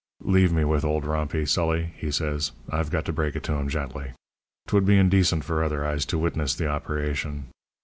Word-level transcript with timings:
"'Leave 0.23 0.51
me 0.51 0.63
with 0.63 0.83
old 0.83 1.05
Rompey, 1.05 1.45
Sully,' 1.47 1.93
he 1.95 2.09
says. 2.09 2.53
'I've 2.71 2.89
got 2.89 3.05
to 3.05 3.13
break 3.13 3.35
it 3.35 3.43
to 3.43 3.53
him 3.53 3.69
gently. 3.69 4.13
'Twould 4.67 4.83
be 4.83 4.97
indecent 4.97 5.43
for 5.43 5.63
other 5.63 5.85
eyes 5.85 6.07
to 6.07 6.17
witness 6.17 6.55
the 6.55 6.65
operation. 6.65 7.43